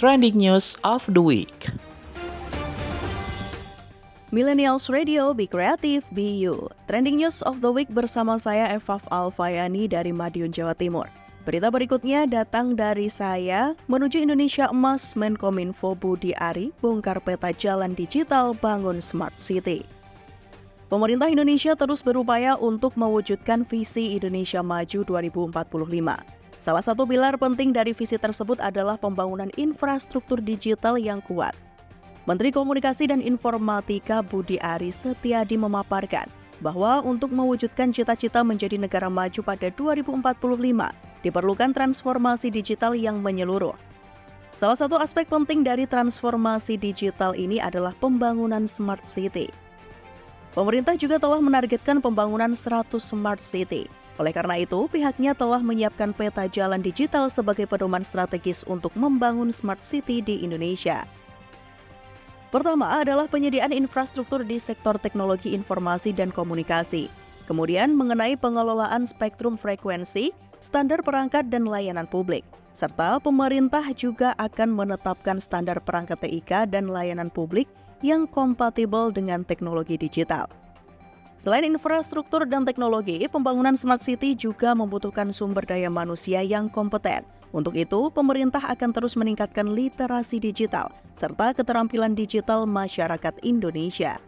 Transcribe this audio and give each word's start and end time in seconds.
Trending 0.00 0.40
News 0.40 0.80
of 0.80 1.04
the 1.12 1.20
Week. 1.20 1.68
Millennials 4.32 4.88
Radio, 4.88 5.36
Be 5.36 5.44
Creative, 5.44 6.00
Be 6.16 6.40
You. 6.40 6.72
Trending 6.88 7.20
News 7.20 7.44
of 7.44 7.60
the 7.60 7.68
Week 7.68 7.92
bersama 7.92 8.40
saya 8.40 8.72
Evaf 8.72 9.04
Alfayani 9.12 9.92
dari 9.92 10.08
Madiun, 10.08 10.56
Jawa 10.56 10.72
Timur. 10.72 11.04
Berita 11.44 11.68
berikutnya 11.68 12.24
datang 12.24 12.72
dari 12.72 13.12
saya, 13.12 13.76
menuju 13.92 14.24
Indonesia 14.24 14.72
Emas 14.72 15.12
Menkominfo 15.20 15.92
Budi 15.92 16.32
Ari, 16.32 16.72
bongkar 16.80 17.20
peta 17.20 17.52
jalan 17.52 17.92
digital 17.92 18.56
bangun 18.56 19.04
Smart 19.04 19.36
City. 19.36 19.84
Pemerintah 20.88 21.28
Indonesia 21.28 21.76
terus 21.76 22.00
berupaya 22.00 22.56
untuk 22.56 22.96
mewujudkan 22.96 23.68
visi 23.68 24.16
Indonesia 24.16 24.64
Maju 24.64 25.04
2045. 25.04 26.39
Salah 26.60 26.84
satu 26.84 27.08
pilar 27.08 27.40
penting 27.40 27.72
dari 27.72 27.96
visi 27.96 28.20
tersebut 28.20 28.60
adalah 28.60 29.00
pembangunan 29.00 29.48
infrastruktur 29.56 30.44
digital 30.44 31.00
yang 31.00 31.24
kuat. 31.24 31.56
Menteri 32.28 32.52
Komunikasi 32.52 33.08
dan 33.08 33.24
Informatika 33.24 34.20
Budi 34.20 34.60
Ari 34.60 34.92
Setiadi 34.92 35.56
memaparkan 35.56 36.28
bahwa 36.60 37.00
untuk 37.00 37.32
mewujudkan 37.32 37.96
cita-cita 37.96 38.44
menjadi 38.44 38.76
negara 38.76 39.08
maju 39.08 39.40
pada 39.40 39.72
2045 39.72 41.24
diperlukan 41.24 41.72
transformasi 41.72 42.52
digital 42.52 42.92
yang 42.92 43.24
menyeluruh. 43.24 43.72
Salah 44.52 44.76
satu 44.76 45.00
aspek 45.00 45.32
penting 45.32 45.64
dari 45.64 45.88
transformasi 45.88 46.76
digital 46.76 47.32
ini 47.32 47.56
adalah 47.56 47.96
pembangunan 47.96 48.68
smart 48.68 49.00
city. 49.08 49.48
Pemerintah 50.52 50.92
juga 50.92 51.16
telah 51.16 51.40
menargetkan 51.40 52.04
pembangunan 52.04 52.52
100 52.52 53.00
smart 53.00 53.40
city 53.40 53.88
oleh 54.20 54.36
karena 54.36 54.60
itu, 54.60 54.84
pihaknya 54.92 55.32
telah 55.32 55.64
menyiapkan 55.64 56.12
peta 56.12 56.44
jalan 56.44 56.84
digital 56.84 57.32
sebagai 57.32 57.64
pedoman 57.64 58.04
strategis 58.04 58.68
untuk 58.68 58.92
membangun 58.92 59.48
smart 59.48 59.80
city 59.80 60.20
di 60.20 60.44
Indonesia. 60.44 61.08
Pertama 62.52 63.00
adalah 63.00 63.24
penyediaan 63.24 63.72
infrastruktur 63.72 64.44
di 64.44 64.60
sektor 64.60 65.00
teknologi 65.00 65.56
informasi 65.56 66.12
dan 66.12 66.28
komunikasi. 66.28 67.08
Kemudian 67.48 67.96
mengenai 67.96 68.36
pengelolaan 68.36 69.08
spektrum 69.08 69.56
frekuensi, 69.56 70.36
standar 70.60 71.00
perangkat 71.00 71.48
dan 71.48 71.64
layanan 71.64 72.04
publik. 72.04 72.44
Serta 72.76 73.18
pemerintah 73.24 73.82
juga 73.96 74.36
akan 74.36 74.76
menetapkan 74.76 75.40
standar 75.40 75.80
perangkat 75.80 76.20
TIK 76.20 76.68
dan 76.68 76.92
layanan 76.92 77.32
publik 77.32 77.66
yang 78.04 78.28
kompatibel 78.28 79.08
dengan 79.08 79.48
teknologi 79.48 79.96
digital. 79.96 80.59
Selain 81.40 81.64
infrastruktur 81.64 82.44
dan 82.44 82.68
teknologi, 82.68 83.24
pembangunan 83.24 83.72
smart 83.72 84.04
city 84.04 84.36
juga 84.36 84.76
membutuhkan 84.76 85.32
sumber 85.32 85.64
daya 85.64 85.88
manusia 85.88 86.44
yang 86.44 86.68
kompeten. 86.68 87.24
Untuk 87.48 87.80
itu, 87.80 88.12
pemerintah 88.12 88.60
akan 88.60 88.92
terus 88.92 89.16
meningkatkan 89.16 89.72
literasi 89.72 90.36
digital 90.36 90.92
serta 91.16 91.56
keterampilan 91.56 92.12
digital 92.12 92.68
masyarakat 92.68 93.40
Indonesia. 93.40 94.20